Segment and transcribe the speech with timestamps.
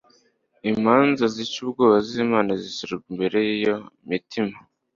[0.71, 3.75] imanza zitcye ubwoba z'Imana zishyirwa imbere y'iyo
[4.09, 4.55] mitima